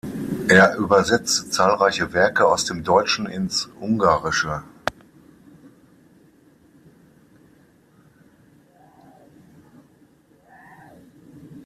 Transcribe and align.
Er 0.47 0.77
übersetzte 0.77 1.51
zahlreiche 1.51 2.11
Werke 2.11 2.47
aus 2.47 2.65
dem 2.65 2.83
Deutschen 2.83 3.27
ins 3.27 3.69
Ungarische. 3.79 4.63